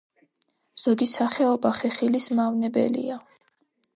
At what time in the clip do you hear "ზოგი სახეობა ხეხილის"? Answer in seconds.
0.83-2.27